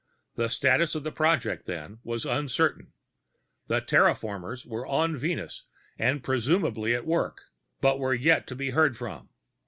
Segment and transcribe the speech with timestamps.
[0.33, 2.93] The status of the project, then, was uncertain:
[3.67, 5.65] the terraformers were on Venus
[5.99, 9.29] and presumably at work, but were yet to be heard from.